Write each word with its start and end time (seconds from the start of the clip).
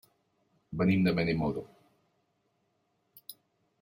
Venim 0.81 1.03
de 1.09 1.13
Benimodo. 1.19 1.63